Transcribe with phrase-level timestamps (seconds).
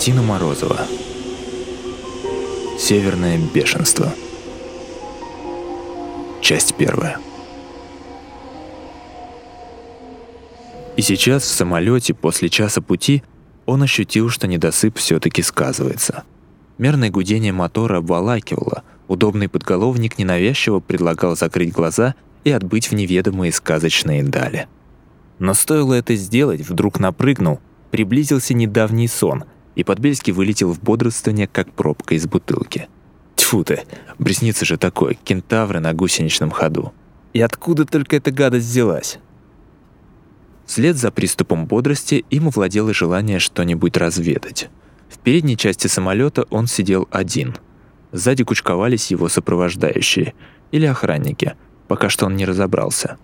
[0.00, 0.86] Картина Морозова.
[2.78, 4.10] Северное бешенство.
[6.40, 7.18] Часть первая.
[10.96, 13.22] И сейчас в самолете после часа пути
[13.66, 16.22] он ощутил, что недосып все-таки сказывается.
[16.78, 24.22] Мерное гудение мотора обволакивало, удобный подголовник ненавязчиво предлагал закрыть глаза и отбыть в неведомые сказочные
[24.22, 24.66] дали.
[25.38, 27.60] Но стоило это сделать, вдруг напрыгнул,
[27.90, 29.44] приблизился недавний сон,
[29.74, 32.88] и Подбельский вылетел в бодрствование, как пробка из бутылки.
[33.36, 33.82] Тьфу ты,
[34.18, 36.92] бреснится же такое, кентавры на гусеничном ходу.
[37.32, 39.18] И откуда только эта гадость взялась?
[40.66, 44.68] Вслед за приступом бодрости им овладело желание что-нибудь разведать.
[45.08, 47.56] В передней части самолета он сидел один.
[48.12, 50.34] Сзади кучковались его сопровождающие
[50.70, 51.54] или охранники,
[51.88, 53.18] пока что он не разобрался.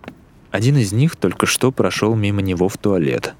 [0.50, 3.34] Один из них только что прошел мимо него в туалет.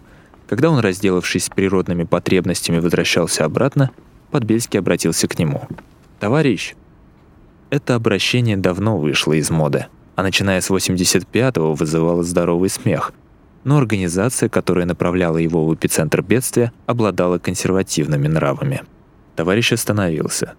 [0.49, 3.91] Когда он, разделавшись с природными потребностями, возвращался обратно,
[4.31, 5.63] Подбельский обратился к нему.
[6.21, 6.75] «Товарищ!»
[7.71, 13.13] Это обращение давно вышло из моды, а начиная с 85-го вызывало здоровый смех.
[13.65, 18.83] Но организация, которая направляла его в эпицентр бедствия, обладала консервативными нравами.
[19.35, 20.55] Товарищ остановился.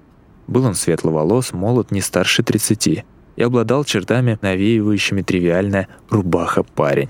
[0.47, 3.05] Был он светловолос, молод, не старше 30
[3.37, 7.09] и обладал чертами, навеивающими тривиальное «рубаха-парень».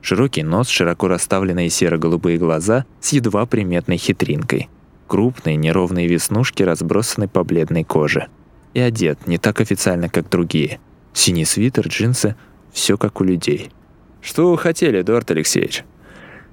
[0.00, 4.68] Широкий нос, широко расставленные серо-голубые глаза с едва приметной хитринкой.
[5.06, 8.28] Крупные неровные веснушки разбросаны по бледной коже.
[8.74, 10.80] И одет не так официально, как другие.
[11.12, 12.36] Синий свитер, джинсы—
[12.72, 13.70] все как у людей.
[14.20, 15.84] «Что вы хотели, Эдуард Алексеевич?»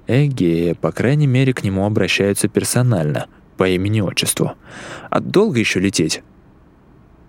[0.06, 4.52] Эге, по крайней мере, к нему обращаются персонально, по имени-отчеству.
[5.10, 6.22] А долго еще лететь?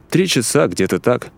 [0.10, 1.32] Три часа, где-то так.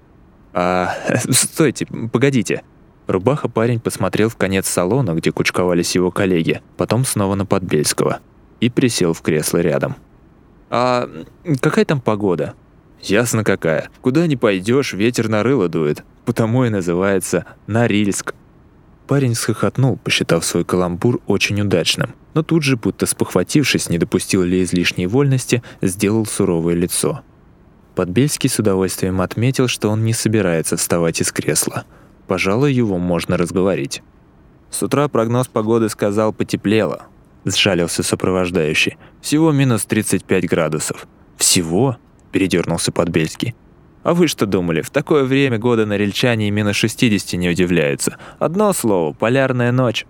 [0.53, 0.93] А,
[1.29, 2.63] стойте, погодите.
[3.09, 8.19] Рубаха парень посмотрел в конец салона, где кучковались его коллеги, потом снова на Подбельского
[8.59, 9.95] и присел в кресло рядом.
[10.69, 11.09] «А
[11.59, 12.53] какая там погода?»
[13.01, 13.89] «Ясно какая.
[14.01, 16.03] Куда ни пойдешь, ветер на рыло дует.
[16.23, 18.35] Потому и называется Норильск».
[19.07, 24.61] Парень схохотнул, посчитав свой каламбур очень удачным, но тут же, будто спохватившись, не допустил ли
[24.61, 27.21] излишней вольности, сделал суровое лицо.
[27.95, 31.85] Подбельский с удовольствием отметил, что он не собирается вставать из кресла–
[32.29, 34.03] Пожалуй, его можно разговорить.
[34.69, 37.07] С утра прогноз погоды сказал потеплело.
[37.43, 38.97] Сжалился сопровождающий.
[39.19, 41.07] Всего минус 35 градусов.
[41.37, 41.97] Всего?
[42.31, 43.55] Передернулся Подбельский.
[44.03, 48.17] А вы что думали, в такое время года на рельчане и минус 60 не удивляются.
[48.37, 50.05] Одно слово– полярная ночь.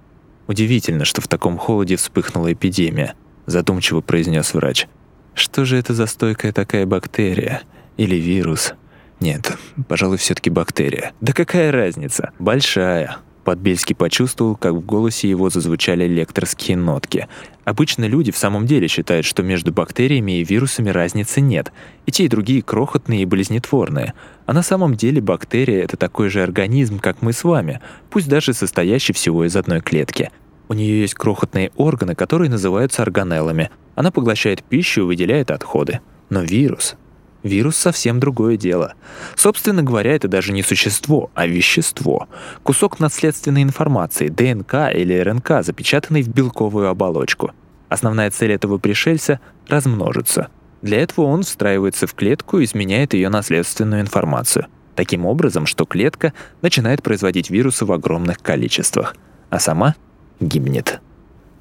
[0.47, 3.13] Удивительно, что в таком холоде вспыхнула эпидемия,
[3.45, 4.87] задумчиво произнес врач.
[5.35, 7.61] Что же это за стойкая такая бактерия?
[7.95, 8.73] Или вирус?
[9.19, 9.57] Нет,
[9.87, 11.11] пожалуй, все таки бактерия.
[11.21, 12.31] Да какая разница?
[12.39, 13.17] Большая.
[13.43, 17.27] Подбельский почувствовал, как в голосе его зазвучали лекторские нотки.
[17.65, 21.71] Обычно люди в самом деле считают, что между бактериями и вирусами разницы нет.
[22.05, 24.13] И те, и другие крохотные и болезнетворные.
[24.45, 28.53] А на самом деле бактерия— это такой же организм, как мы с вами, пусть даже
[28.53, 30.29] состоящий всего из одной клетки.
[30.67, 33.71] У нее есть крохотные органы, которые называются органеллами.
[33.95, 36.01] Она поглощает пищу и выделяет отходы.
[36.29, 36.95] Но вирус
[37.43, 38.95] Вирус совсем другое дело.
[39.35, 42.27] Собственно говоря, это даже не существо, а вещество.
[42.63, 47.51] Кусок наследственной информации, ДНК или РНК, запечатанный в белковую оболочку.
[47.87, 50.49] Основная цель этого пришельца— размножиться.
[50.81, 54.67] Для этого он встраивается в клетку и изменяет ее наследственную информацию.
[54.95, 59.15] Таким образом, что клетка начинает производить вирусы в огромных количествах,
[59.49, 59.95] а сама
[60.41, 60.99] гибнет.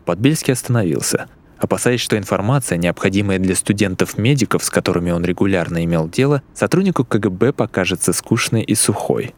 [0.05, 1.28] Подбельский остановился—
[1.59, 8.12] Опасаясь, что информация, необходимая для студентов-медиков, с которыми он регулярно имел дело, сотруднику КГБ покажется
[8.12, 9.35] скучной и сухой.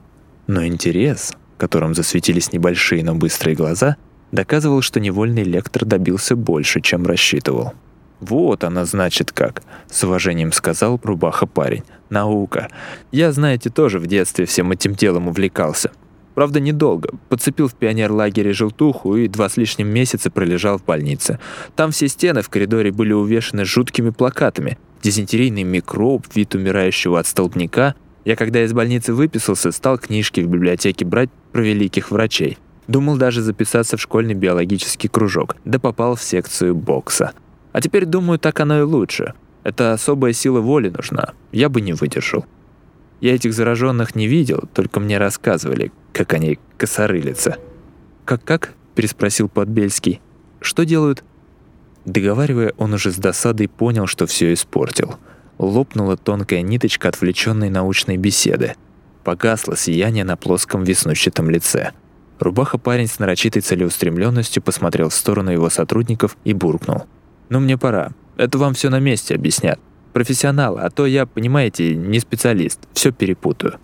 [0.47, 3.97] Но интерес, которым засветились небольшие, но быстрые глаза,
[4.33, 7.73] доказывал, что невольный лектор добился больше, чем рассчитывал.
[8.21, 11.85] «Вот она, значит, как»,— с уважением сказал рубаха парень.
[12.11, 12.69] «Наука.
[13.13, 15.91] Я, знаете, тоже в детстве всем этим делом увлекался.
[16.35, 17.11] Правда, недолго.
[17.29, 21.39] Подцепил в пионерлагере желтуху и два с лишним месяца пролежал в больнице.
[21.77, 24.79] Там все стены в коридоре были увешаны жуткими плакатами.
[25.03, 27.95] Дизентерийный микроб, вид умирающего от столбняка.
[28.25, 32.59] Я, когда из больницы выписался, стал книжки в библиотеке брать про великих врачей.
[32.87, 37.33] Думал даже записаться в школьный биологический кружок, да попал в секцию бокса.
[37.73, 39.35] А теперь думаю, так оно и лучше.
[39.63, 41.35] Это особая сила воли нужна.
[41.53, 42.45] Я бы не выдержал.
[43.21, 47.59] Я этих зараженных не видел, только мне рассказывали, как они косорылятся.
[48.25, 50.21] «Как-как?»– переспросил Подбельский.
[50.61, 51.23] «Что делают?»
[52.07, 55.17] Договаривая, он уже с досадой понял, что все испортил.
[55.59, 58.75] Лопнула тонкая ниточка отвлеченной научной беседы.
[59.23, 61.93] Погасло сияние на плоском веснущатом лице.
[62.39, 67.05] Рубаха парень с нарочитой целеустремленностью посмотрел в сторону его сотрудников и буркнул.
[67.51, 68.13] «Ну, мне пора.
[68.39, 69.79] Это вам все на месте объяснят.
[70.13, 73.79] Профессионалы, а то я, понимаете, не специалист, все перепутаю.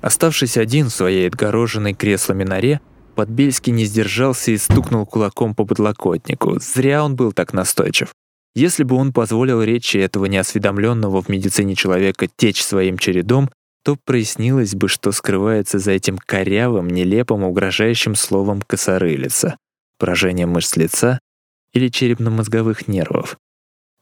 [0.00, 2.80] Оставшись один в своей отгороженной креслами норе,
[3.14, 6.58] Подбельский не сдержался и стукнул кулаком по подлокотнику.
[6.58, 8.12] Зря он был так настойчив.
[8.54, 13.50] Если бы он позволил речи этого неосведомленного в медицине человека течь своим чередом,
[13.84, 19.56] то прояснилось бы, что скрывается за этим корявым, нелепым, угрожающим словом «косорылица»—
[19.98, 21.18] поражение мышц лица
[21.72, 23.36] или черепно-мозговых нервов.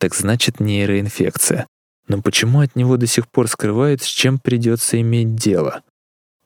[0.03, 1.69] Так значит, нейроинфекция.
[2.09, 5.83] Но почему от него до сих пор скрывают, с чем придется иметь дело?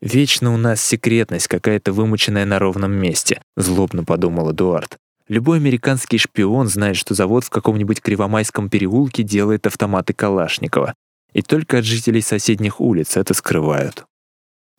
[0.02, 4.98] «Вечно у нас секретность какая-то вымученная на ровном месте»,— злобно подумал Эдуард.
[5.26, 10.92] Любой американский шпион знает, что завод в каком-нибудь Кривомайском переулке делает автоматы Калашникова.
[11.32, 14.04] И только от жителей соседних улиц это скрывают.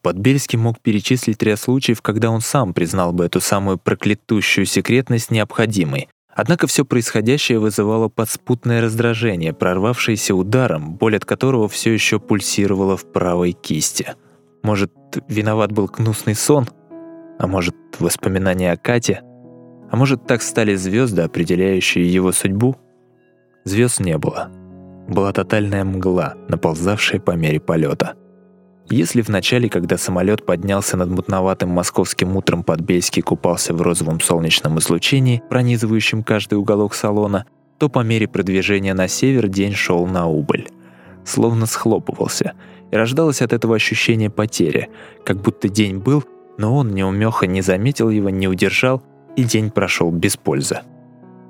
[0.04, 6.10] Подбельский мог перечислить ряд случаев, когда он сам признал бы эту самую проклятущую секретность необходимой.
[6.38, 13.12] Однако все происходящее вызывало подспутное раздражение, прорвавшееся ударом, боль от которого все еще пульсировала в
[13.12, 14.14] правой кисти.
[14.62, 14.94] Может,
[15.28, 16.68] виноват был гнусный сон?
[17.40, 19.24] А может, воспоминания о Кате?
[19.90, 22.76] А может, так стали звезды, определяющие его судьбу?
[23.64, 24.52] Звезд не было.
[25.08, 28.14] Была тотальная мгла, наползавшая по мере полета.
[28.90, 34.80] Если в начале, когда самолет поднялся над мутноватым московским утром Подбельский купался в розовом солнечном
[34.80, 37.46] излучении, пронизывающем каждый уголок салона,
[37.80, 40.70] то по мере продвижения на север день шел на убыль.
[41.26, 42.54] Словно схлопывался—
[42.92, 44.90] и рождалось от этого ощущение потери,
[45.26, 46.24] как будто день был,
[46.58, 49.04] но он неумеха не заметил его, не удержал,
[49.36, 50.80] и день прошел без пользы.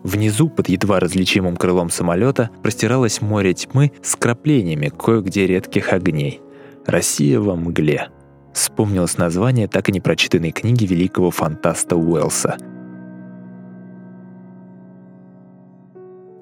[0.03, 6.41] Внизу, под едва различимым крылом самолета, простиралось море тьмы с краплениями кое-где редких огней.
[6.87, 8.09] «Россия во мгле».
[8.53, 12.57] Вспомнилось название так и не прочитанной книги великого фантаста Уэллса.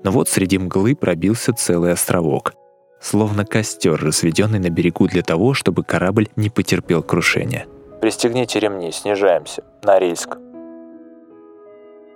[0.04, 2.54] Но вот среди мглы пробился целый островок—
[3.06, 7.68] словно костер, разведенный на берегу для того, чтобы корабль не потерпел крушения.
[8.02, 9.64] «Пристегните ремни, снижаемся.
[9.84, 10.38] Норильск».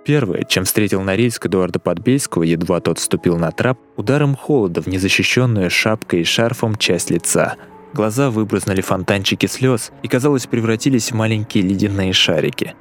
[0.04, 5.70] Первое, чем встретил Норильск Эдуарда Подбельского, едва тот вступил на трап, ударом холода в незащищенную
[5.70, 7.56] шапкой и шарфом часть лица.
[7.92, 12.74] Глаза выбрызнули фонтанчики слез и, казалось, превратились в маленькие ледяные шарики.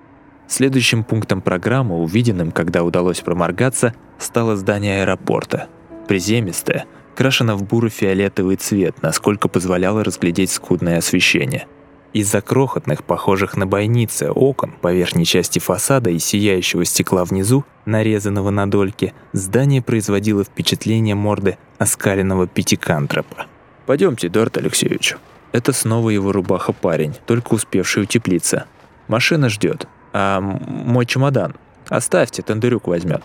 [0.48, 5.68] Следующим пунктом программы, увиденным, когда удалось проморгаться, стало здание аэропорта.
[6.08, 6.86] Приземистое,
[7.16, 11.68] крашена в буро-фиолетовый цвет, насколько позволяло разглядеть скудное освещение.
[12.14, 18.50] Из-за крохотных, похожих на бойницы, окон по верхней части фасада и сияющего стекла внизу, нарезанного
[18.50, 23.46] на дольки, здание производило впечатление морды оскаленного пятикантропа.
[23.90, 25.16] «Пойдемте, Эдуард Алексеевич».
[25.52, 28.68] Это снова его рубаха-парень, только успевший утеплиться.
[29.08, 29.88] «Машина ждет.
[30.14, 31.56] А мой чемодан?
[31.88, 33.24] Оставьте, Тандырюк возьмет».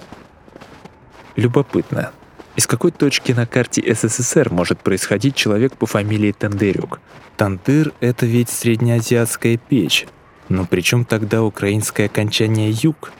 [1.36, 2.12] Любопытно,
[2.56, 6.98] из какой точки на карте СССР может происходить человек по фамилии Тандырюк?
[7.36, 10.06] Тандыр— это ведь среднеазиатская печь.
[10.48, 13.12] Но при чем тогда украинское окончание «юг»?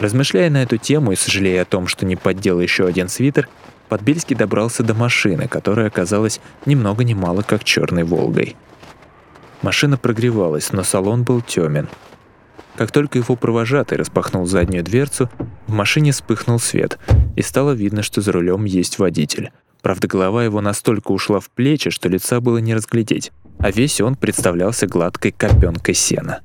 [0.00, 3.48] Размышляя на эту тему и сожалея о том, что не поддел еще один свитер,
[3.88, 8.56] Подбельский добрался до машины, которая оказалась ни много ни мало как черной «Волгой».
[9.62, 11.88] Машина прогревалась, но салон был темен.
[12.76, 15.28] Как только его провожатый распахнул заднюю дверцу,
[15.66, 16.98] в машине вспыхнул свет,
[17.34, 19.50] и стало видно, что за рулем есть водитель.
[19.82, 24.14] Правда, голова его настолько ушла в плечи, что лица было не разглядеть, а весь он
[24.14, 26.40] представлялся гладкой копенкой сена.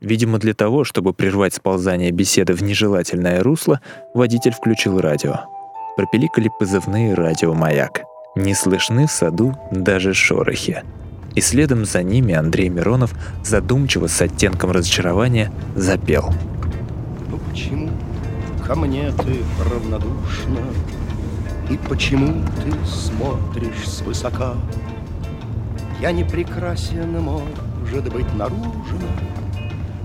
[0.00, 3.80] Видимо, для того, чтобы прервать сползание беседы в нежелательное русло,
[4.14, 5.57] водитель включил радио.
[5.98, 8.04] Пропеликали позывные радиомаяк.
[8.36, 10.84] Не слышны в саду даже шорохи
[11.34, 13.14] и следом за ними Андрей Миронов
[13.44, 16.32] задумчиво с оттенком разочарования запел.
[17.28, 17.90] Ну почему
[18.64, 20.60] ко мне ты равнодушна,
[21.68, 24.54] И почему ты смотришь свысока?
[26.00, 29.08] Я не прекрасен, может быть, наружно,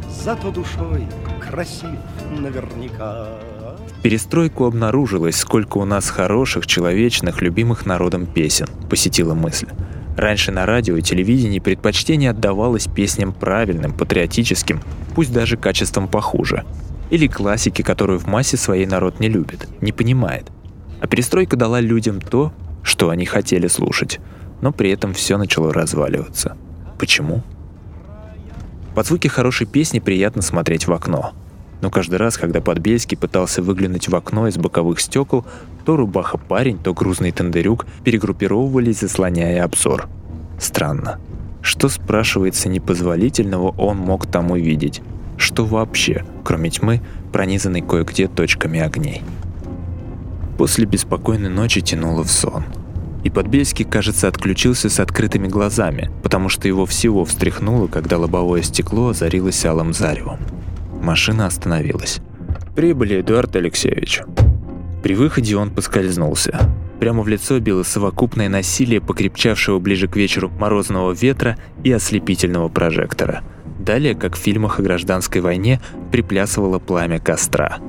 [0.09, 1.07] Зато душой
[1.53, 2.00] красив
[2.39, 3.27] наверняка.
[4.00, 9.67] В перестройку обнаружилось, сколько у нас хороших, человечных, любимых народом песен, посетила мысль.
[10.17, 14.81] Раньше на радио и телевидении предпочтение отдавалось песням правильным, патриотическим,
[15.13, 16.63] пусть даже качеством похуже.
[17.12, 20.48] Или классике, которую в массе своей народ не любит, не понимает.
[21.01, 24.19] А перестройка дала людям то, что они хотели слушать.
[24.62, 26.57] Но при этом все начало разваливаться.
[26.98, 27.43] Почему?
[28.95, 31.33] Под звуки хорошей песни приятно смотреть в окно
[31.83, 35.43] но каждый раз, когда Подбельский пытался выглянуть в окно из боковых стекол,
[35.83, 40.07] то рубаха-парень, то грузный тендерюк перегруппировывались, заслоняя обзор.
[40.57, 41.19] Странно.
[41.61, 45.01] Что, спрашивается, непозволительного он мог там увидеть?
[45.35, 47.01] Что вообще, кроме тьмы,
[47.33, 49.21] пронизанной кое-где точками огней?
[50.57, 52.63] После беспокойной ночи тянуло в сон.
[53.25, 59.09] И Подбельский, кажется, отключился с открытыми глазами, потому что его всего встряхнуло, когда лобовое стекло
[59.09, 60.39] озарилось алым заревом.
[61.03, 62.22] Машина остановилась.
[62.75, 64.22] «Прибыли, Эдуард Алексеевич».
[65.03, 66.57] При выходе он поскользнулся.
[67.01, 73.43] Прямо в лицо било совокупное насилие покрепчавшего ближе к вечеру морозного ветра и ослепительного прожектора.
[73.79, 75.81] Далее, как в фильмах о гражданской войне,
[76.13, 77.79] приплясывало пламя костра.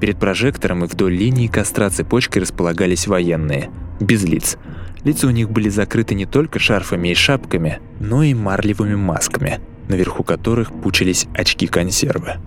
[0.00, 3.70] Перед прожектором и вдоль линии костра цепочкой располагались военные,
[4.00, 4.58] без лиц.
[5.04, 10.24] Лица у них были закрыты не только шарфами и шапками, но и марлевыми масками, наверху
[10.24, 12.38] которых пучились очки-консервы.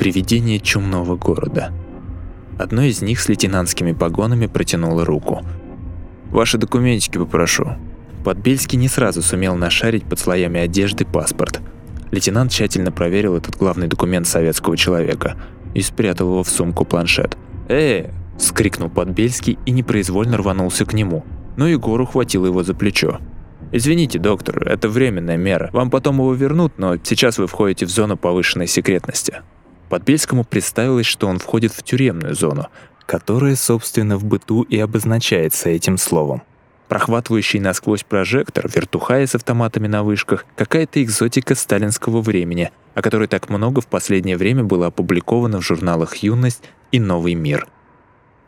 [0.00, 1.72] Привидение чумного города.
[2.58, 5.44] Одно из них с лейтенантскими погонами протянуло руку–
[6.30, 7.76] Ваши документики попрошу».
[8.24, 11.60] Подбельский не сразу сумел нашарить под слоями одежды паспорт.
[12.10, 15.36] Лейтенант тщательно проверил этот главный документ советского человека
[15.74, 17.36] и спрятал его в сумку планшет.
[17.68, 21.24] «Э!»– скрикнул Подбельский и непроизвольно рванулся к нему.
[21.56, 23.20] Но Егор ухватил его за плечо.
[23.72, 25.70] «Извините, доктор, это временная мера.
[25.72, 29.40] Вам потом его вернут, но сейчас вы входите в зону повышенной секретности».
[29.90, 32.68] Подбельскому представилось, что он входит в тюремную зону,
[33.06, 36.42] которое, собственно, в быту и обозначается этим словом.
[36.88, 43.48] Прохватывающий насквозь прожектор, вертухаи с автоматами на вышках, какая-то экзотика сталинского времени, о которой так
[43.48, 47.66] много в последнее время было опубликовано в журналах «Юность» и «Новый мир».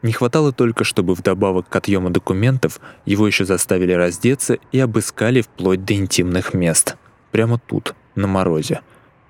[0.03, 5.85] Не хватало только, чтобы вдобавок к отъему документов его еще заставили раздеться и обыскали вплоть
[5.85, 6.97] до интимных мест.
[7.33, 8.81] Прямо тут, на морозе.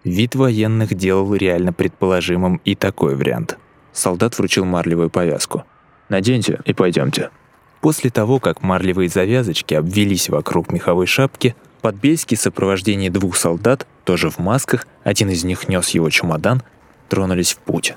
[0.04, 3.58] Вид военных делал реально предположимым и такой вариант–
[3.92, 5.64] Солдат вручил марлевую повязку.
[6.08, 7.30] «Наденьте и пойдемте».
[7.80, 14.30] После того, как марлевые завязочки обвились вокруг меховой шапки, Подбельский в сопровождении двух солдат, тоже
[14.30, 16.62] в масках, один из них нес его чемодан,
[17.08, 17.94] тронулись в путь.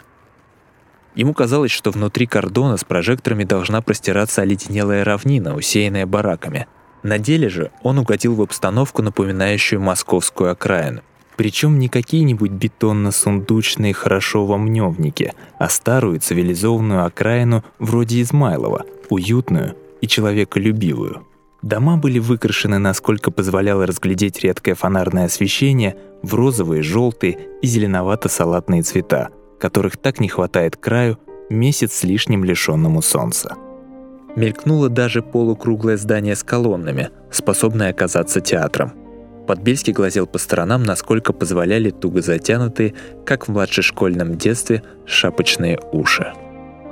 [1.13, 6.65] Ему казалось, что внутри кордона с прожекторами должна простираться оледенелая равнина, усеянная бараками.
[7.03, 11.01] На деле же он угодил в обстановку, напоминающую московскую окраину–
[11.35, 20.07] причем не какие-нибудь бетонно-сундучные хорошо во мневнике, а старую цивилизованную окраину вроде Измайлова, уютную и
[20.07, 21.27] человеколюбивую.
[21.61, 29.29] Дома были выкрашены, насколько позволяло разглядеть редкое фонарное освещение, в розовые, желтые и зеленовато-салатные цвета,
[29.59, 31.17] которых так не хватает краю
[31.49, 33.55] месяц с лишним лишенному солнца.
[34.35, 38.93] Мелькнуло даже полукруглое здание с колоннами, способное оказаться театром–
[39.45, 42.93] Подбельский глазел по сторонам, насколько позволяли туго затянутые,
[43.25, 46.33] как в младшешкольном детстве, шапочные уши.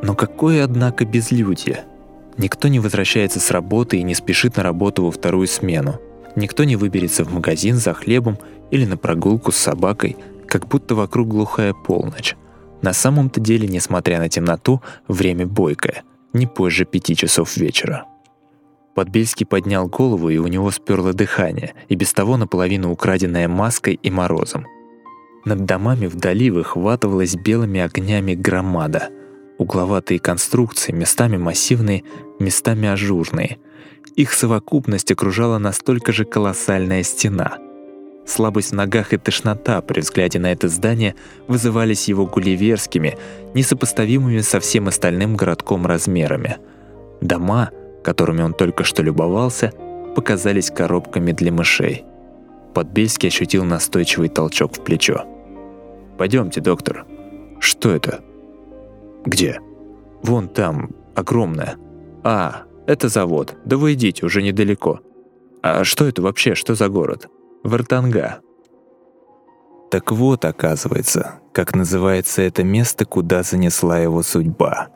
[0.01, 1.85] Но какое, однако, безлюдье!
[2.37, 5.99] Никто не возвращается с работы и не спешит на работу во вторую смену.
[6.35, 8.37] Никто не выберется в магазин за хлебом
[8.71, 10.17] или на прогулку с собакой,
[10.47, 12.35] как будто вокруг глухая полночь.
[12.81, 18.05] На самом-то деле, несмотря на темноту, время бойкое, не позже пяти часов вечера.
[18.95, 24.11] Подбельский поднял голову, и у него сперло дыхание, и без того наполовину украденное маской и
[24.11, 24.67] морозом.
[25.45, 29.09] Над домами вдали выхватывалась белыми огнями громада.
[29.57, 32.03] Угловатые конструкции, местами массивные,
[32.39, 33.57] местами ажурные.
[34.15, 37.57] Их совокупность окружала настолько же колоссальная стена.
[38.25, 41.15] Слабость в ногах и тошнота при взгляде на это здание
[41.47, 43.17] вызывались его гулливерскими,
[43.53, 46.57] несопоставимыми со всем остальным городком размерами.
[47.21, 47.71] Дома—
[48.03, 49.71] которыми он только что любовался,
[50.15, 52.05] показались коробками для мышей.
[52.73, 55.25] Подбельский ощутил настойчивый толчок в плечо.
[56.17, 57.05] «Пойдемте, доктор».
[57.59, 58.21] «Что это?»
[59.25, 59.59] «Где?»
[60.21, 61.77] «Вон там, огромное».
[62.23, 63.55] «А, это завод.
[63.65, 64.99] Да вы идите, уже недалеко».
[65.61, 66.55] «А что это вообще?
[66.55, 67.29] Что за город?»
[67.63, 68.41] «Вартанга».
[69.93, 74.87] Так вот, оказывается, как называется это место, куда занесла его судьба.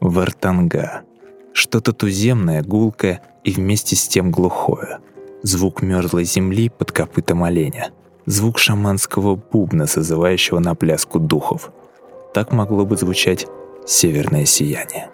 [0.00, 1.02] Вартанга.
[1.54, 4.98] Что-то туземное, гулкое и вместе с тем глухое.
[5.42, 7.92] Звук мерзлой земли под копытом оленя.
[8.26, 11.70] Звук шаманского бубна, созывающего на пляску духов.
[12.34, 13.46] Так могло бы звучать
[13.86, 15.10] северное сияние.